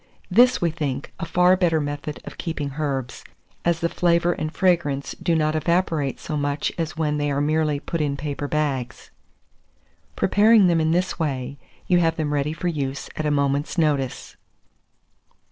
[0.31, 3.23] This, we think, a far better method of keeping herbs,
[3.63, 7.79] as the flavour and fragrance do not evaporate so much as when they are merely
[7.79, 9.11] put in paper bags.
[10.15, 14.35] Preparing them in this way, you have them ready for use at a moment's notice.